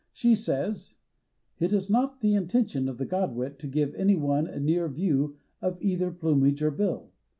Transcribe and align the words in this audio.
She 0.11 0.33
says: 0.33 0.95
"It 1.59 1.71
is 1.71 1.91
not 1.91 2.21
the 2.21 2.33
intention 2.33 2.89
of 2.89 2.97
the 2.97 3.05
Godwit 3.05 3.59
to 3.59 3.67
give 3.67 3.93
anyone 3.93 4.47
a 4.47 4.59
near 4.59 4.87
view 4.89 5.37
of 5.61 5.77
either 5.79 6.09
plumage 6.09 6.63
or 6.63 6.71
bill. 6.71 7.11